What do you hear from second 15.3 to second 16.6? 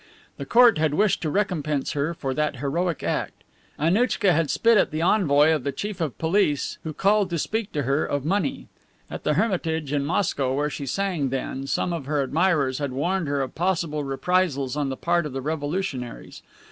the revolutionaries.